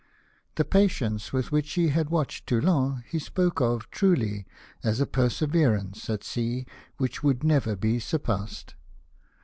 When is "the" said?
0.55-0.65